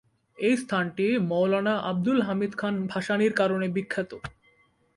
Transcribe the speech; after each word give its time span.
এই 0.37 0.55
স্থানটি 0.57 1.05
মওলানা 1.29 1.73
আবদুল 1.89 2.19
হামিদ 2.27 2.53
খান 2.57 2.75
ভাসানীর 2.91 3.33
কারণে 3.39 3.67
বিখ্যাত। 3.75 4.11